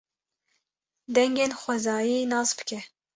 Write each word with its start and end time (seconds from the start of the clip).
Dengên 1.15 1.51
xwezayî 1.59 2.19
nas 2.31 2.49
bike. 2.57 2.79